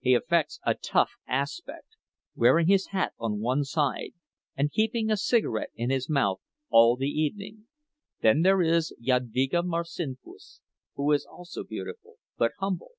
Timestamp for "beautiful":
11.64-12.14